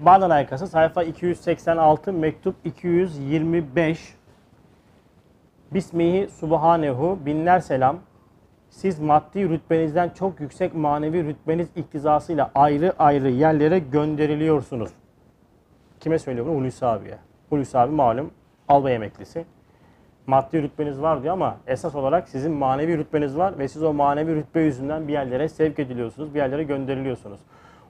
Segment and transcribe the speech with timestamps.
[0.00, 4.14] Bağdan Aykası sayfa 286 mektup 225
[5.74, 7.98] Bismihi Subhanehu binler selam.
[8.70, 14.90] Siz maddi rütbenizden çok yüksek manevi rütbeniz iktizasıyla ayrı ayrı yerlere gönderiliyorsunuz.
[16.00, 16.54] Kime söylüyor bunu?
[16.54, 17.18] Hulusi abiye.
[17.48, 18.30] Hulusi abi malum
[18.68, 19.44] albay emeklisi.
[20.26, 24.34] Maddi rütbeniz var diyor ama esas olarak sizin manevi rütbeniz var ve siz o manevi
[24.34, 27.40] rütbe yüzünden bir yerlere sevk ediliyorsunuz, bir yerlere gönderiliyorsunuz.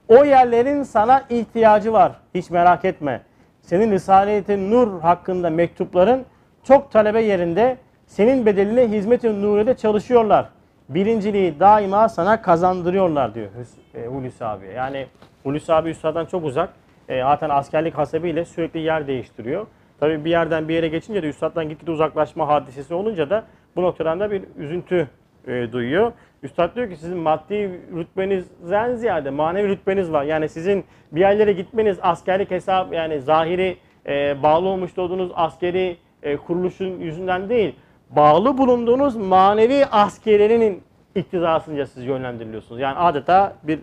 [0.09, 2.11] O yerlerin sana ihtiyacı var.
[2.35, 3.21] Hiç merak etme.
[3.61, 6.25] Senin Risale-i Nur hakkında mektupların
[6.63, 7.77] çok talebe yerinde
[8.07, 10.49] senin bedeline hizmet-i nurede çalışıyorlar.
[10.89, 14.65] Birinciliği daima sana kazandırıyorlar diyor Hüs- e, Hulusi abi.
[14.75, 15.07] Yani
[15.43, 16.69] Hulusi abi Üstad'dan çok uzak.
[17.09, 19.67] E, zaten askerlik hasebiyle sürekli yer değiştiriyor.
[19.99, 23.43] Tabii bir yerden bir yere geçince de Üstad'dan gitgide uzaklaşma hadisesi olunca da
[23.75, 25.07] bu noktadan da bir üzüntü
[25.47, 26.11] e, duyuyor.
[26.43, 30.23] Üstad diyor ki sizin maddi rütbenizden ziyade manevi rütbeniz var.
[30.23, 36.37] Yani sizin bir yerlere gitmeniz askerlik hesap yani zahiri e, bağlı olmuş olduğunuz askeri e,
[36.37, 37.75] kuruluşun yüzünden değil.
[38.09, 40.83] Bağlı bulunduğunuz manevi askerinin
[41.15, 42.81] iktizasınca siz yönlendiriliyorsunuz.
[42.81, 43.79] Yani adeta bir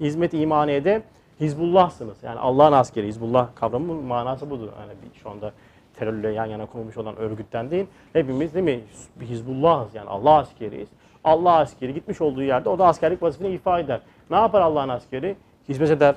[0.00, 1.02] hizmet imaniyede
[1.40, 2.22] Hizbullah'sınız.
[2.22, 3.06] Yani Allah'ın askeri.
[3.06, 4.68] Hizbullah kavramının manası budur.
[4.80, 4.92] Yani
[5.22, 5.52] şu anda
[5.98, 7.86] terörle yan yana konulmuş olan örgütten değil.
[8.12, 8.80] Hepimiz değil mi?
[9.20, 10.88] Hizbullah'ız yani Allah askeriyiz.
[11.24, 14.00] Allah askeri gitmiş olduğu yerde o da askerlik vazifesini ifa eder.
[14.30, 15.36] Ne yapar Allah'ın askeri?
[15.68, 16.14] Hizmet eder,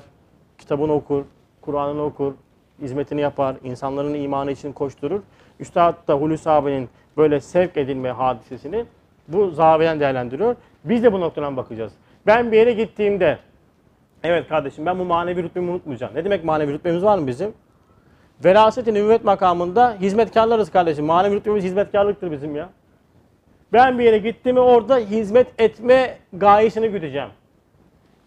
[0.58, 1.24] kitabını okur,
[1.60, 2.32] Kur'an'ını okur,
[2.80, 5.20] hizmetini yapar, insanların imanı için koşturur.
[5.60, 8.84] Üstad da Hulusi abinin böyle sevk edilme hadisesini
[9.28, 10.56] bu zaviyeden değerlendiriyor.
[10.84, 11.92] Biz de bu noktadan bakacağız.
[12.26, 13.38] Ben bir yere gittiğimde,
[14.22, 16.14] evet kardeşim ben bu manevi rütbemi unutmayacağım.
[16.14, 17.52] Ne demek manevi rütbemiz var mı bizim?
[18.44, 21.04] Veraset-i nübüvvet makamında hizmetkarlarız kardeşim.
[21.04, 22.68] Manevi rütbemiz hizmetkarlıktır bizim ya.
[23.72, 27.28] Ben bir yere gittim mi orada hizmet etme gayesini güdeceğim.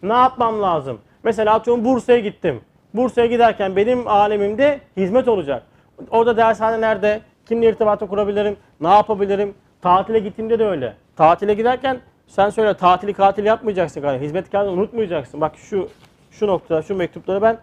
[0.02, 1.00] Ne yapmam lazım?
[1.22, 2.60] Mesela atıyorum Bursa'ya gittim.
[2.94, 5.62] Bursa'ya giderken benim alemimde hizmet olacak.
[6.10, 7.20] Orada dershane nerede?
[7.46, 8.56] Kimle irtibatı kurabilirim?
[8.80, 9.54] Ne yapabilirim?
[9.82, 10.94] Tatile gittiğimde de öyle.
[11.16, 14.24] Tatile giderken sen söyle tatili katil yapmayacaksın kardeşim.
[14.24, 15.40] Hizmetkarını unutmayacaksın.
[15.40, 15.88] Bak şu
[16.30, 17.58] şu noktada şu mektupları ben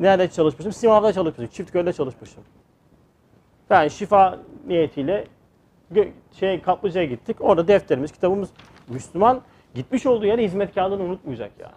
[0.00, 0.72] nerede çalışmışım?
[0.72, 1.52] Simav'da çalışmışım.
[1.52, 2.44] Çiftgöl'de çalışmışım.
[3.70, 5.24] Ben şifa niyetiyle
[6.32, 7.36] şey kaplıcaya gittik.
[7.40, 8.50] Orada defterimiz, kitabımız
[8.88, 9.40] Müslüman
[9.74, 11.72] gitmiş olduğu yere hizmetkarlığını unutmayacak yani.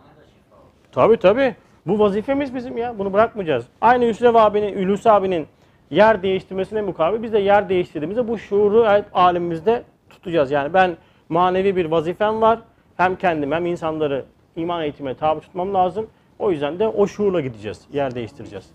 [0.92, 1.56] Tabii tabii.
[1.86, 3.00] Bu vazifemiz bizim ya.
[3.00, 3.66] Bunu bırakmayacağız.
[3.82, 5.48] Aynı Hüsrev abinin, Hulusi abinin
[5.92, 10.52] yer değiştirmesine mukabil biz de yer değiştirdiğimizde bu şuuru alemimizde tutacağız.
[10.52, 10.98] Yani ben
[11.30, 12.60] manevi bir vazifem var.
[12.98, 16.08] Hem kendim hem insanları iman eğitimine tabi tutmam lazım.
[16.44, 17.82] O yüzden de o şuurla gideceğiz.
[17.94, 18.66] Yer değiştireceğiz.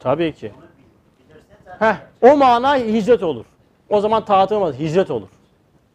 [0.00, 0.52] Tabii ki.
[1.78, 3.44] Heh, o mana hicret olur.
[3.88, 5.28] O zaman taatı olmaz, hicret olur.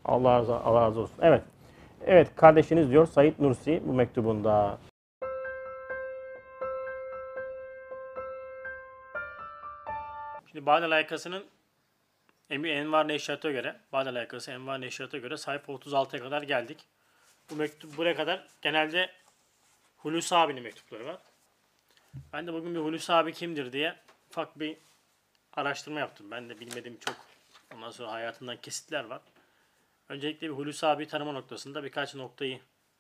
[0.05, 1.15] Allah razı, Allah razı olsun.
[1.21, 1.41] Evet.
[2.05, 4.77] Evet kardeşiniz diyor Said Nursi bu mektubunda.
[10.51, 11.45] Şimdi Badel Aykası'nın
[12.49, 16.77] Emi Envar Neşriat'a göre, Badel Aykası Envar Neşriat'a göre sayfa 36'ya kadar geldik.
[17.51, 19.09] Bu mektup buraya kadar genelde
[19.97, 21.21] Hulusi abinin mektupları var.
[22.33, 23.95] Ben de bugün bir Hulusi abi kimdir diye
[24.29, 24.77] ufak bir
[25.53, 26.31] araştırma yaptım.
[26.31, 27.15] Ben de bilmediğim çok
[27.75, 29.21] ondan sonra hayatından kesitler var.
[30.09, 32.59] Öncelikle bir Hulusi abi tanıma noktasında birkaç noktayı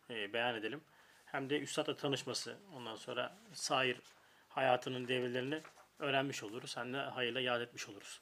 [0.09, 0.81] e, beyan edelim.
[1.25, 3.97] Hem de Üstad'la tanışması, ondan sonra sair
[4.49, 5.61] hayatının devrelerini
[5.99, 6.77] öğrenmiş oluruz.
[6.77, 8.21] Hem de hayırla yad etmiş oluruz.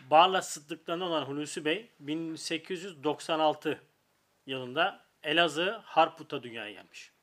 [0.00, 3.80] Barla Sıddıklarından olan Hulusi Bey 1896
[4.46, 7.15] yılında Elazığ Harput'a dünyaya gelmiş.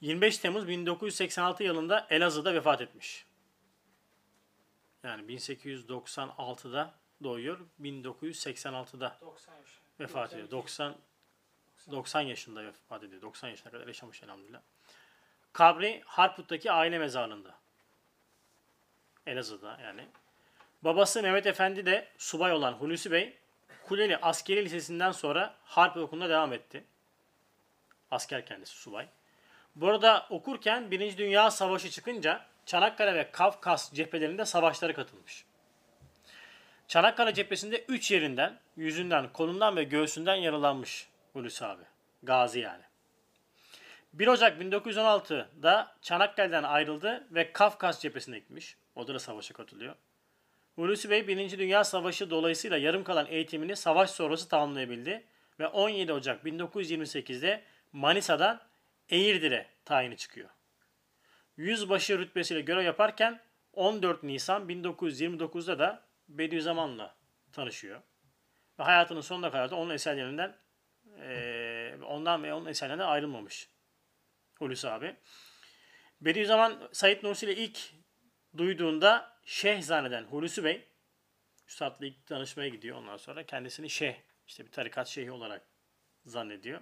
[0.00, 3.26] 25 Temmuz 1986 yılında Elazığ'da vefat etmiş.
[5.02, 9.80] Yani 1896'da doğuyor, 1986'da 90 yaş.
[10.00, 10.50] vefat ediyor.
[10.50, 10.96] 90
[11.90, 13.22] 90 yaşında vefat ediyor.
[13.22, 14.60] 90 yaşına kadar yaşamış elhamdülillah.
[15.52, 17.54] Kabri Harput'taki aile mezarlığında.
[19.26, 20.08] Elazığ'da yani.
[20.82, 23.38] Babası Mehmet Efendi de subay olan Hulusi Bey,
[23.84, 26.84] Kuleli Askeri Lisesi'nden sonra Harp Okulu'na devam etti.
[28.10, 29.08] Asker kendisi subay.
[29.74, 35.44] Burada okurken Birinci Dünya Savaşı çıkınca Çanakkale ve Kafkas cephelerinde savaşlara katılmış.
[36.88, 41.82] Çanakkale cephesinde 3 yerinden, yüzünden, kolundan ve göğsünden yaralanmış Hulusi abi.
[42.22, 42.82] Gazi yani.
[44.12, 48.76] 1 Ocak 1916'da Çanakkale'den ayrıldı ve Kafkas cephesine gitmiş.
[48.94, 49.94] Orada da savaşa katılıyor.
[50.76, 51.58] Hulusi Bey 1.
[51.58, 55.24] Dünya Savaşı dolayısıyla yarım kalan eğitimini savaş sonrası tamamlayabildi
[55.60, 57.62] ve 17 Ocak 1928'de
[57.92, 58.60] Manisa'dan
[59.10, 60.48] Eğirdir'e tayini çıkıyor.
[61.56, 63.40] Yüzbaşı rütbesiyle görev yaparken
[63.72, 67.16] 14 Nisan 1929'da da Bediüzzaman'la
[67.52, 68.02] tanışıyor.
[68.78, 70.56] Ve hayatının sonuna kadar da onun eserlerinden
[71.18, 73.68] eee, ondan ve onun eserlerinden ayrılmamış
[74.58, 75.16] Hulusi abi.
[76.20, 77.78] Bediüzzaman Said Nursi ile ilk
[78.56, 80.88] duyduğunda şeyh zanneden Hulusi Bey
[81.68, 84.14] Üstad'la ilk tanışmaya gidiyor ondan sonra kendisini şeyh
[84.46, 85.62] işte bir tarikat şeyhi olarak
[86.24, 86.80] zannediyor.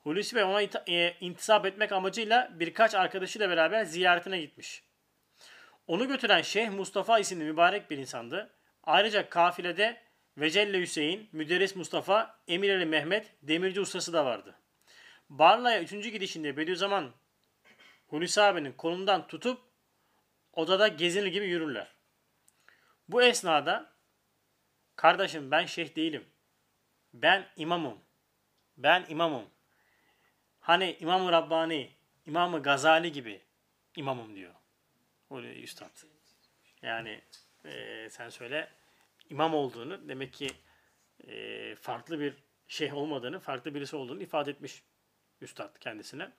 [0.00, 4.84] Hulusi Bey ona e, intisap etmek amacıyla birkaç arkadaşıyla beraber ziyaretine gitmiş.
[5.86, 8.50] Onu götüren Şeyh Mustafa isimli mübarek bir insandı.
[8.84, 10.02] Ayrıca kafilede
[10.36, 14.54] Vecelle Hüseyin, Müderris Mustafa, Emireli Mehmet, Demirci ustası da vardı.
[15.28, 17.12] Barla'ya üçüncü gidişinde Bediüzzaman
[18.06, 19.60] Hulusi abinin kolundan tutup
[20.52, 21.88] odada gezinir gibi yürürler.
[23.08, 23.92] Bu esnada
[24.96, 26.28] kardeşim ben şeyh değilim.
[27.14, 27.98] Ben imamım.
[28.76, 29.50] Ben imamım.
[30.60, 31.90] Hani İmam-ı Rabbani,
[32.26, 33.40] İmam-ı Gazali gibi
[33.96, 34.54] imamım diyor.
[35.30, 35.90] Öyle üstad.
[36.82, 37.20] Yani
[37.64, 38.68] e, sen söyle
[39.30, 40.48] imam olduğunu demek ki
[41.28, 42.34] e, farklı bir
[42.68, 44.82] şeyh olmadığını, farklı birisi olduğunu ifade etmiş
[45.40, 46.30] üstad kendisine.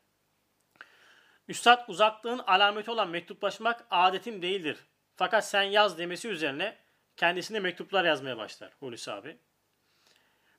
[1.47, 4.77] Üstad uzaklığın alameti olan mektuplaşmak adetim değildir.
[5.15, 6.77] Fakat sen yaz demesi üzerine
[7.17, 9.37] kendisine mektuplar yazmaya başlar Hulusi abi.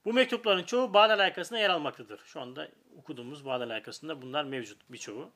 [0.04, 2.20] Bu mektupların çoğu Bağdat layıkasında yer almaktadır.
[2.24, 5.30] Şu anda okuduğumuz Bağdat layıkasında bunlar mevcut birçoğu.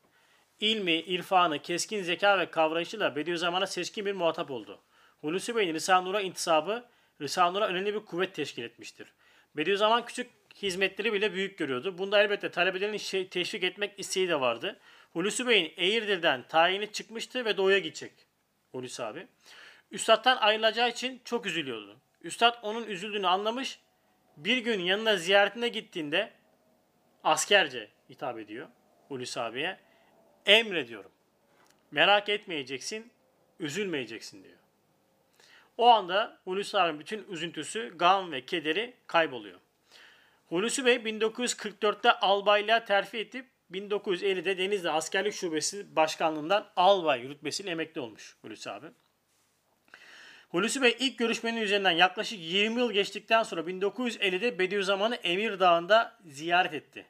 [0.60, 4.80] İlmi, irfanı, keskin zeka ve kavrayışıyla Bediüzzaman'a seçkin bir muhatap oldu.
[5.20, 6.84] Hulusi Bey'in Risale-i intisabı
[7.20, 9.12] Risale-i önemli bir kuvvet teşkil etmiştir.
[9.56, 10.30] Bediüzzaman küçük
[10.62, 11.98] hizmetleri bile büyük görüyordu.
[11.98, 14.78] Bunda elbette talebelerin şey, teşvik etmek isteği de vardı.
[15.12, 18.12] Hulusi Bey'in Eğirdir'den tayini çıkmıştı ve doğuya gidecek.
[18.72, 19.26] Hulusi abi.
[19.90, 21.96] Üstad'dan ayrılacağı için çok üzülüyordu.
[22.20, 23.78] Üstad onun üzüldüğünü anlamış.
[24.36, 26.30] Bir gün yanına ziyaretine gittiğinde
[27.24, 28.68] askerce hitap ediyor
[29.08, 29.78] Hulusi abiye.
[30.46, 31.10] Emrediyorum.
[31.90, 33.10] Merak etmeyeceksin,
[33.60, 34.56] üzülmeyeceksin diyor.
[35.76, 39.60] O anda Hulusi abinin bütün üzüntüsü, gam ve kederi kayboluyor.
[40.48, 48.36] Hulusi Bey 1944'te albaylığa terfi edip 1950'de Denizli Askerlik Şubesi Başkanlığından albay rütbesiyle emekli olmuş
[48.42, 48.86] Hulusi abi.
[50.56, 56.74] Hulusi Bey ilk görüşmenin üzerinden yaklaşık 20 yıl geçtikten sonra 1950'de Bediüzzaman'ı Emir Dağı'nda ziyaret
[56.74, 57.06] etti.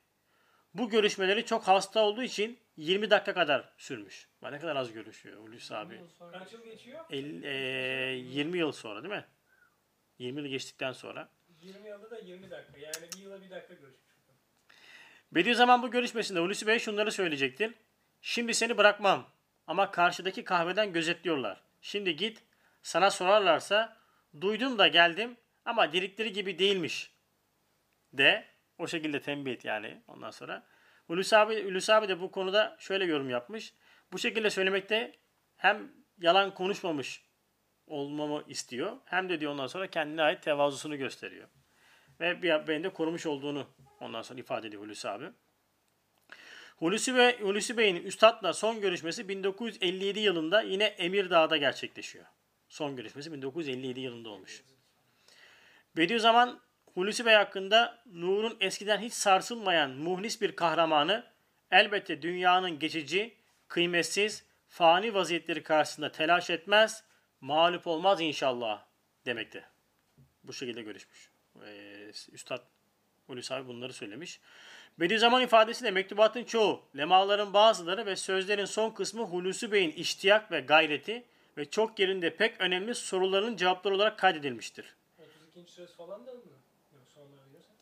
[0.74, 4.28] Bu görüşmeleri çok hasta olduğu için 20 dakika kadar sürmüş.
[4.42, 6.00] Bak ne kadar az görüşüyor Hulusi abi.
[6.32, 7.04] Kaç yıl geçiyor?
[7.10, 7.50] 50, eee,
[8.16, 9.24] 20 yıl sonra değil mi?
[10.18, 11.28] 20 yıl geçtikten sonra.
[11.60, 12.78] 20 yılda da 20 dakika.
[12.78, 14.16] Yani bir yıla bir dakika görüşmüş.
[15.32, 17.74] Bediüzzaman bu görüşmesinde Hulusi Bey şunları söyleyecektir.
[18.20, 19.30] Şimdi seni bırakmam
[19.66, 21.60] ama karşıdaki kahveden gözetliyorlar.
[21.80, 22.45] Şimdi git
[22.86, 23.96] sana sorarlarsa
[24.40, 27.12] duydum da geldim ama dedikleri gibi değilmiş
[28.12, 28.44] de
[28.78, 30.66] o şekilde tembih et yani ondan sonra.
[31.06, 33.74] Hulusi abi, Hulusi abi de bu konuda şöyle yorum yapmış.
[34.12, 35.12] Bu şekilde söylemekte
[35.56, 37.24] hem yalan konuşmamış
[37.86, 41.48] olmamı istiyor hem de diyor ondan sonra kendine ait tevazusunu gösteriyor.
[42.20, 43.66] Ve bir beni de korumuş olduğunu
[44.00, 45.30] ondan sonra ifade ediyor Hulusi abi.
[46.76, 52.26] Hulusi, ve, Hulusi Bey'in Üstad'la son görüşmesi 1957 yılında yine Emirdağ'da gerçekleşiyor.
[52.76, 54.62] Son görüşmesi 1957 yılında olmuş.
[55.96, 56.60] Bediüzzaman
[56.94, 61.24] Hulusi Bey hakkında Nur'un eskiden hiç sarsılmayan muhlis bir kahramanı
[61.70, 63.34] elbette dünyanın geçici,
[63.68, 67.04] kıymetsiz, fani vaziyetleri karşısında telaş etmez,
[67.40, 68.84] mağlup olmaz inşallah
[69.26, 69.64] demekte.
[70.44, 71.30] Bu şekilde görüşmüş.
[71.66, 72.62] Ee, Üstad
[73.26, 74.40] Hulusi abi bunları söylemiş.
[75.00, 81.24] Bediüzzaman ifadesiyle mektubatın çoğu, lemaların bazıları ve sözlerin son kısmı Hulusi Bey'in iştiyak ve gayreti
[81.56, 84.94] ve çok yerinde pek önemli soruların cevapları olarak kaydedilmiştir.
[85.54, 85.72] 32.
[85.72, 86.40] söz falan da mı?
[86.92, 87.76] Yok sonlara diyorsan.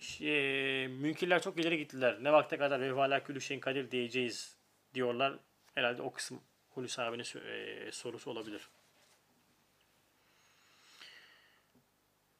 [0.00, 2.18] Şey, münkirler çok ileri gittiler.
[2.20, 4.56] Ne vakte kadar ve hala külü şeyin kadir diyeceğiz
[4.94, 5.34] diyorlar.
[5.74, 8.68] Herhalde o kısım Hulusi abinin e, sorusu olabilir.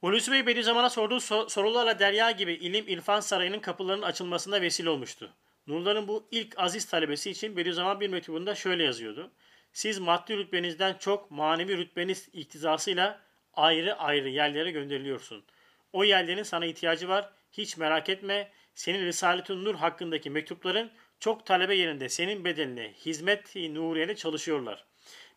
[0.01, 5.33] Hulusi Bey Bediüzzaman'a sorduğu so- sorularla derya gibi ilim irfan sarayının kapılarının açılmasına vesile olmuştu.
[5.67, 9.31] Nurların bu ilk aziz talebesi için Bediüzzaman bir mektubunda şöyle yazıyordu.
[9.73, 13.21] Siz maddi rütbenizden çok manevi rütbeniz iktizasıyla
[13.55, 15.45] ayrı ayrı yerlere gönderiliyorsun.
[15.93, 17.31] O yerlerin sana ihtiyacı var.
[17.53, 18.53] Hiç merak etme.
[18.75, 24.85] Senin Risalet-i Nur hakkındaki mektupların çok talebe yerinde senin bedeline hizmet-i çalışıyorlar.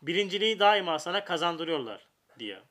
[0.01, 2.07] Birinciliği daima sana kazandırıyorlar
[2.39, 2.61] diyor.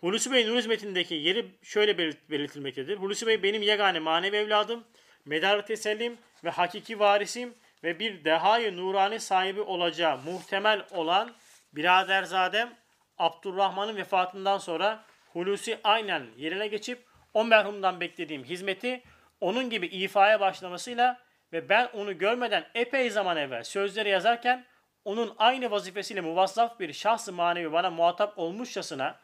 [0.00, 2.96] Hulusi Bey nur hizmetindeki yeri şöyle belirt- belirtilmektedir.
[2.96, 4.84] Hulusi Bey benim yegane manevi evladım,
[5.24, 11.34] medar tesellim ve hakiki varisim ve bir dehayı nurani sahibi olacağı muhtemel olan
[11.72, 12.74] biraderzadem
[13.18, 19.02] Abdurrahman'ın vefatından sonra Hulusi aynen yerine geçip o merhumdan beklediğim hizmeti
[19.40, 21.20] onun gibi ifaya başlamasıyla
[21.52, 24.64] ve ben onu görmeden epey zaman evvel sözleri yazarken
[25.04, 29.18] onun aynı vazifesiyle muvazzaf bir şahs-ı manevi bana muhatap olmuşçasına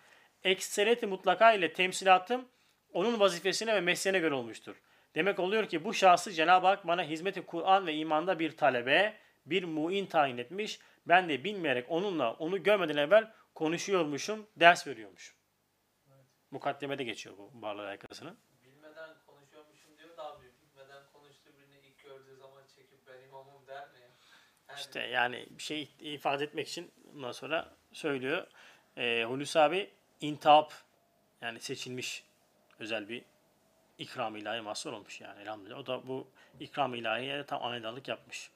[0.45, 2.49] ekseriyeti mutlaka ile temsilatım
[2.93, 4.77] onun vazifesine ve mesleğine göre olmuştur.
[5.17, 9.65] Demek oluyor ki bu şahsı Cenab-ı Hak bana hizmeti Kur'an ve imanda bir talebe, bir
[9.65, 10.81] muin tayin etmiş.
[11.07, 15.37] Ben de bilmeyerek onunla onu görmeden evvel konuşuyormuşum, ders veriyormuşum.
[16.51, 18.39] Mukaddemede geçiyor bu Barla Yakası'nın.
[18.65, 20.45] Bilmeden konuşuyormuşum diyor da abi.
[20.45, 24.09] Bilmeden konuştuğu birini ilk gördüğü zaman çekip ben imamım der mi ya?
[24.69, 28.47] Yani İşte yani bir şey ifade etmek için ondan sonra söylüyor.
[28.97, 30.73] Ee, Hulusi abi intihap
[31.41, 32.25] yani seçilmiş
[32.79, 33.25] özel bir
[33.99, 35.79] ikram ilahi mahsur olmuş yani elhamdülillah.
[35.79, 36.29] O da bu
[36.61, 38.51] ikram ilahiye tam anedarlık yapmış.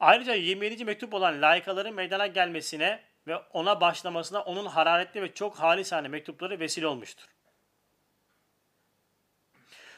[0.00, 0.84] Ayrıca 27.
[0.84, 6.86] mektup olan layıkaların meydana gelmesine ve ona başlamasına onun hararetli ve çok halisane mektupları vesile
[6.86, 7.24] olmuştur.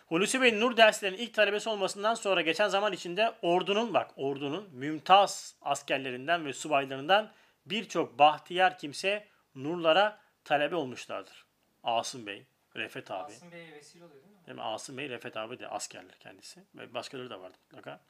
[0.06, 5.56] Hulusi Bey'in Nur derslerinin ilk talebesi olmasından sonra geçen zaman içinde ordunun bak ordunun mümtaz
[5.62, 7.30] askerlerinden ve subaylarından
[7.66, 11.44] birçok bahtiyar kimse nurlara talebe olmuşlardır.
[11.84, 12.44] Asım Bey,
[12.78, 13.32] Refet abi.
[13.32, 14.54] Asım Bey'e vesile oluyor değil mi?
[14.54, 14.62] Mi?
[14.62, 16.64] Asım Bey, Refet abi de askerler kendisi.
[16.74, 18.00] Ve başkaları da vardı mutlaka.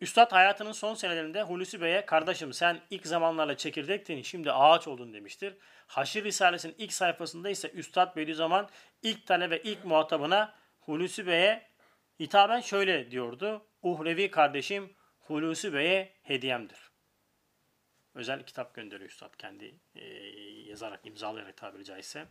[0.00, 5.56] Üstad hayatının son senelerinde Hulusi Bey'e kardeşim sen ilk zamanlarla çekirdektin şimdi ağaç oldun demiştir.
[5.86, 8.68] Haşir Risalesi'nin ilk sayfasında ise Üstad Bediüzzaman
[9.02, 11.66] ilk talebe ilk muhatabına Hulusi Bey'e
[12.20, 13.66] hitaben şöyle diyordu.
[13.82, 16.78] Uhrevi kardeşim Hulusi Bey'e hediyemdir.
[18.14, 20.04] Özel kitap gönderiyor Üstad kendi e,
[20.70, 22.26] yazarak, imzalayarak tabiri caizse.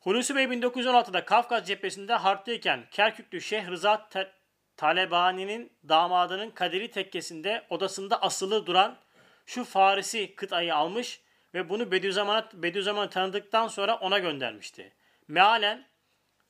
[0.00, 4.32] Hulusi Bey 1916'da Kafkas cephesinde harpteyken Kerküklü Şeyh Rıza Te-
[4.76, 8.98] Talebani'nin damadının kaderi tekkesinde odasında asılı duran
[9.46, 11.20] şu Farisi kıtayı almış
[11.54, 14.92] ve bunu Bediüzzaman'a Bediüzzaman'ı tanıdıktan sonra ona göndermişti.
[15.28, 15.86] Mealen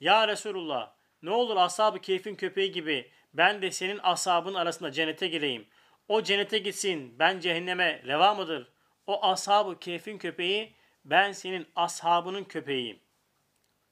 [0.00, 0.92] ya Resulullah
[1.22, 5.66] ne olur ashab-ı keyfin köpeği gibi ben de senin ashabın arasında cennete gireyim.
[6.08, 8.72] O cennete gitsin ben cehenneme reva mıdır?
[9.06, 13.00] O ashab-ı keyfin köpeği ben senin ashabının köpeğiyim.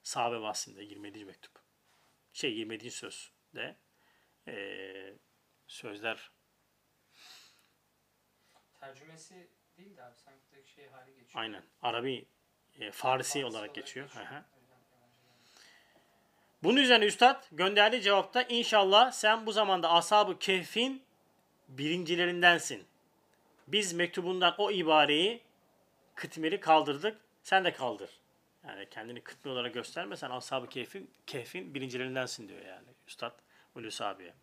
[0.08, 1.24] Sahabe bahsinde 27.
[1.24, 1.52] mektup.
[2.32, 2.90] Şey 27.
[2.90, 3.76] söz de
[4.46, 5.14] eee,
[5.66, 6.30] sözler
[8.80, 9.48] Tercümesi
[9.78, 11.30] değil de abi sanki şey hali geçiyor.
[11.34, 12.26] aynen Arabi
[12.80, 14.08] e, Farisi Farsi olarak geçiyor.
[14.08, 14.34] Hı hı.
[14.34, 14.46] Yabancı
[16.62, 21.02] Bunun üzerine Üstad gönderdiği cevapta inşallah sen bu zamanda ashab-ı kehfin
[21.68, 22.86] birincilerindensin.
[23.66, 25.42] Biz mektubundan o ibareyi
[26.14, 27.20] kıtmiri kaldırdık.
[27.42, 28.17] Sen de kaldır.
[28.68, 30.16] Yani kendini kıtmi olarak gösterme.
[30.16, 33.32] Sen ashab-ı kehfin, kehfin birincilerindensin diyor yani Üstad
[33.74, 34.34] Hulusi abiye.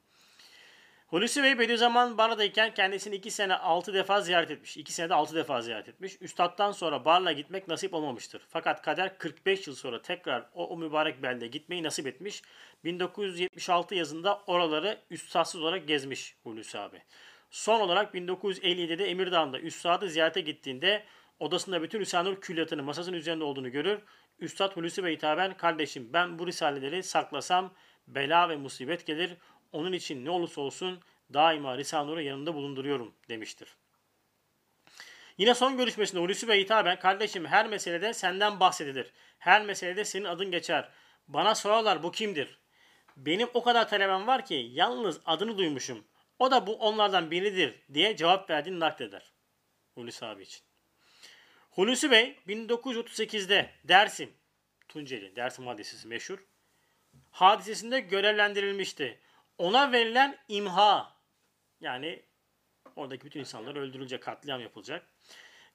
[1.07, 4.77] Hulusi Bey Bediüzzaman Barla'dayken kendisini iki sene altı defa ziyaret etmiş.
[4.77, 6.17] İki senede altı defa ziyaret etmiş.
[6.21, 8.41] Üstad'dan sonra Barla gitmek nasip olmamıştır.
[8.49, 12.41] Fakat kader 45 yıl sonra tekrar o, o mübarek belde gitmeyi nasip etmiş.
[12.83, 17.01] 1976 yazında oraları üstadsız olarak gezmiş Hulusi abi.
[17.49, 21.03] Son olarak 1957'de Emirdağ'da Üstad'ı ziyarete gittiğinde
[21.39, 23.99] odasında bütün Risale-i külliyatının masasının üzerinde olduğunu görür.
[24.39, 27.73] Üstad Hulusi Bey hitaben kardeşim ben bu risaleleri saklasam
[28.07, 29.37] bela ve musibet gelir.
[29.71, 30.99] Onun için ne olursa olsun
[31.33, 33.75] daima Risale-i Nur'u yanında bulunduruyorum demiştir.
[35.37, 39.13] Yine son görüşmesinde Hulusi Bey hitaben kardeşim her meselede senden bahsedilir.
[39.39, 40.89] Her meselede senin adın geçer.
[41.27, 42.59] Bana sorarlar bu kimdir?
[43.17, 46.05] Benim o kadar talebem var ki yalnız adını duymuşum.
[46.39, 49.33] O da bu onlardan biridir diye cevap verdiğini nakleder.
[49.95, 50.61] Hulusi abi için.
[51.75, 54.33] Hulusi Bey 1938'de Dersim,
[54.87, 56.39] Tunceli, Dersim hadisesi meşhur.
[57.31, 59.19] Hadisesinde görevlendirilmişti.
[59.57, 61.15] Ona verilen imha
[61.81, 62.23] yani
[62.95, 65.07] oradaki bütün insanlar öldürülecek, katliam yapılacak.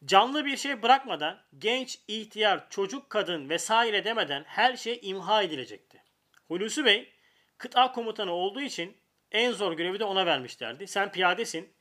[0.04, 6.02] Canlı bir şey bırakmadan genç, ihtiyar, çocuk, kadın vesaire demeden her şey imha edilecekti.
[6.49, 7.12] Hulusi Bey
[7.59, 8.97] kıta komutanı olduğu için
[9.33, 10.87] en zor görevi de ona vermişlerdi.
[10.87, 11.73] Sen piyadesin.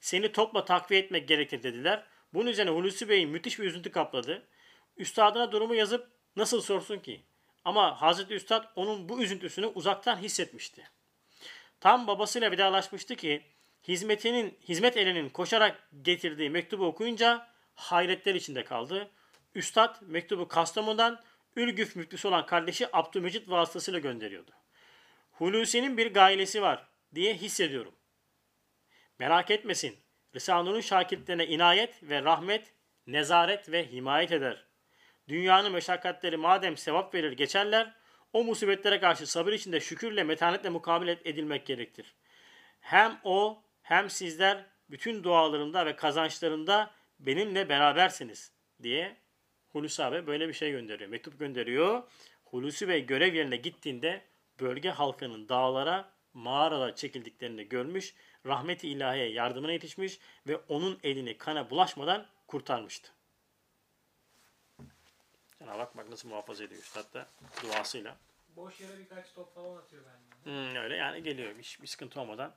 [0.00, 2.11] Seni topla takviye etmek gerekir dediler.
[2.34, 4.48] Bunun üzerine Hulusi Bey'in müthiş bir üzüntü kapladı.
[4.96, 7.20] Üstadına durumu yazıp nasıl sorsun ki?
[7.64, 10.90] Ama Hazreti Üstad onun bu üzüntüsünü uzaktan hissetmişti.
[11.80, 13.42] Tam babasıyla vedalaşmıştı ki
[13.88, 19.10] hizmetinin hizmet elinin koşarak getirdiği mektubu okuyunca hayretler içinde kaldı.
[19.54, 21.20] Üstad mektubu Kastamonu'dan
[21.56, 24.50] Ülgüf müftüsü olan kardeşi Abdülmecit vasıtasıyla gönderiyordu.
[25.32, 27.94] Hulusi'nin bir gailesi var diye hissediyorum.
[29.18, 30.01] Merak etmesin.
[30.34, 32.72] Risale'nin şakirtlerine inayet ve rahmet,
[33.06, 34.64] nezaret ve himayet eder.
[35.28, 37.94] Dünyanın meşakkatleri madem sevap verir geçerler,
[38.32, 42.14] o musibetlere karşı sabır içinde şükürle metanetle mukabele edilmek gerektir.
[42.80, 49.16] Hem o hem sizler bütün dualarımda ve kazançlarımda benimle berabersiniz diye
[49.72, 51.10] Hulusi abi böyle bir şey gönderiyor.
[51.10, 52.02] Mektup gönderiyor.
[52.44, 54.22] Hulusi Bey görev yerine gittiğinde
[54.60, 58.14] bölge halkının dağlara, mağaralara çekildiklerini görmüş,
[58.46, 63.12] rahmeti ilahiye yardımına yetişmiş ve onun elini kana bulaşmadan kurtarmıştı.
[65.58, 67.26] Cenab-ı Hak bak nasıl muhafaza ediyor üstad da
[67.62, 68.16] duasıyla.
[68.56, 70.50] Boş yere birkaç top falan atıyor bence.
[70.50, 72.54] Hmm, öyle yani geliyor bir, bir sıkıntı olmadan.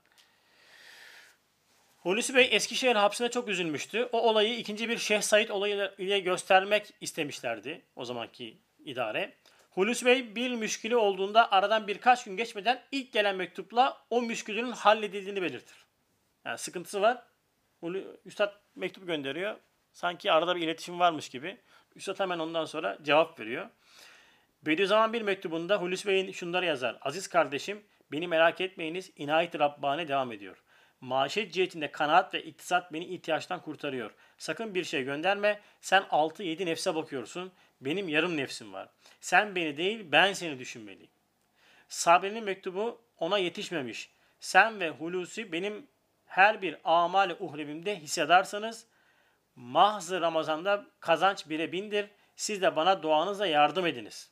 [2.05, 4.09] Hulusi Bey Eskişehir hapsine çok üzülmüştü.
[4.11, 9.33] O olayı ikinci bir Şeyh Said olayı ile göstermek istemişlerdi o zamanki idare.
[9.75, 15.41] Hulusi Bey bir müşkili olduğunda aradan birkaç gün geçmeden ilk gelen mektupla o müşkülünün halledildiğini
[15.41, 15.85] belirtir.
[16.45, 17.23] Yani sıkıntısı var.
[18.25, 19.55] Üstad mektup gönderiyor.
[19.93, 21.57] Sanki arada bir iletişim varmış gibi.
[21.95, 23.69] Üstad hemen ondan sonra cevap veriyor.
[24.65, 26.97] Bediüzzaman bir mektubunda Hulusi Bey'in şunları yazar.
[27.01, 30.63] Aziz kardeşim beni merak etmeyiniz inayet Rabbani devam ediyor.
[31.01, 34.11] Maişet cihetinde kanaat ve iktisat beni ihtiyaçtan kurtarıyor.
[34.37, 35.61] Sakın bir şey gönderme.
[35.81, 37.51] Sen 6-7 nefse bakıyorsun.
[37.81, 38.89] Benim yarım nefsim var.
[39.21, 41.11] Sen beni değil ben seni düşünmeliyim.
[41.87, 44.09] Sabri'nin mektubu ona yetişmemiş.
[44.39, 45.87] Sen ve Hulusi benim
[46.25, 48.87] her bir amali uhrevimde hissedarsanız
[49.55, 52.07] mahzı Ramazan'da kazanç bire bindir.
[52.35, 54.31] Siz de bana duanızla yardım ediniz.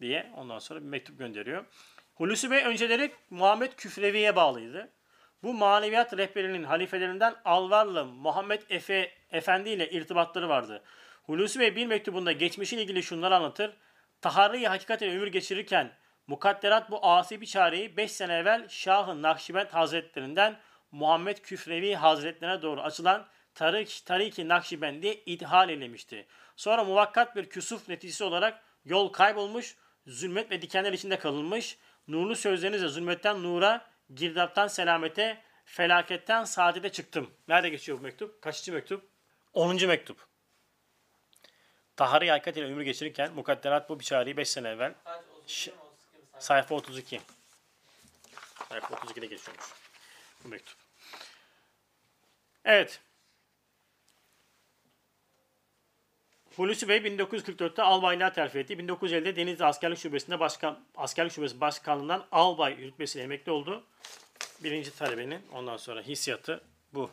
[0.00, 1.64] Diye ondan sonra bir mektup gönderiyor.
[2.14, 4.92] Hulusi Bey önceleri Muhammed Küfrevi'ye bağlıydı.
[5.42, 10.82] Bu maneviyat rehberinin halifelerinden Alvarlı Muhammed Efe Efendi ile irtibatları vardı.
[11.22, 13.76] Hulusi Bey bir mektubunda geçmişiyle ilgili şunları anlatır.
[14.20, 15.92] Taharri hakikat ile ömür geçirirken
[16.26, 20.58] mukadderat bu asi bir çareyi 5 sene evvel Şah-ı Nakşibend Hazretlerinden
[20.90, 26.26] Muhammed Küfrevi Hazretlerine doğru açılan Tarik, Tarik-i Nakşibendi'ye ithal eylemişti.
[26.56, 29.76] Sonra muvakkat bir küsuf neticesi olarak yol kaybolmuş,
[30.06, 37.30] zulmet ve dikenler içinde kalınmış, nurlu sözlerinizle zulmetten nura, girdaptan selamete, felaketten saadete çıktım.
[37.48, 38.42] Nerede geçiyor bu mektup?
[38.42, 39.08] Kaçıncı mektup?
[39.52, 39.86] 10.
[39.86, 40.31] mektup.
[41.96, 45.24] Tahari hakikat ile ömür geçirirken mukadderat bu biçareyi 5 sene evvel Kaç?
[45.42, 46.22] 32 Ş- mi 32 mi?
[46.38, 47.20] Sayfa sayfa 32.
[48.68, 49.66] Sayfa 32'de geçiyormuş
[50.44, 50.76] bu mektup.
[52.64, 53.00] Evet.
[56.56, 58.74] Hulusi Bey 1944'te albaylığa terfi etti.
[58.74, 63.84] 1950'de Denizli Askerlik Şubesi'nde başkan, Askerlik Şubesi Başkanlığından albay rütbesiyle emekli oldu.
[64.64, 67.10] Birinci talebenin ondan sonra hissiyatı bu.